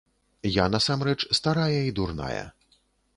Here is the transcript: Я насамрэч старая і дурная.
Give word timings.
Я 0.51 0.63
насамрэч 0.75 1.17
старая 1.39 1.81
і 1.89 1.91
дурная. 1.99 2.39